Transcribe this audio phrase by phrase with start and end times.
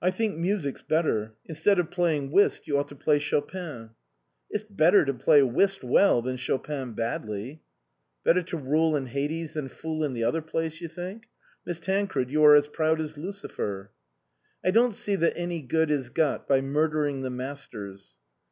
[0.00, 1.34] I think music's better.
[1.46, 3.90] Instead of playing whist you ought to play Chopin.""
[4.48, 7.62] It's better to play whist well than Chopin badly.""
[8.24, 11.30] Better to rule in Hades than fool in the other place, you think?
[11.64, 13.90] Miss Tancred, you are as proud as Lucifer."
[14.64, 18.14] "I don't see that any good is got by murdering the masters."